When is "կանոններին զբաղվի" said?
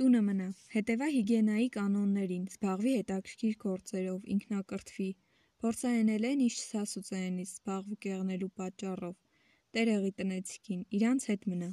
1.74-2.94